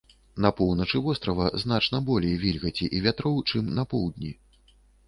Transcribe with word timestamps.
На 0.45 0.49
поўначы 0.59 1.01
вострава 1.07 1.51
значна 1.65 2.01
болей 2.09 2.35
вільгаці 2.45 2.91
і 2.97 3.05
вятроў, 3.07 3.39
чым 3.49 3.75
на 3.79 3.91
поўдні. 3.95 4.39